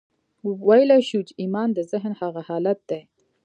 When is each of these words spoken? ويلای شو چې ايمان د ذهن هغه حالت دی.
ويلای 0.67 1.01
شو 1.09 1.19
چې 1.27 1.33
ايمان 1.41 1.69
د 1.73 1.79
ذهن 1.91 2.13
هغه 2.21 2.41
حالت 2.49 2.79
دی. 2.89 3.01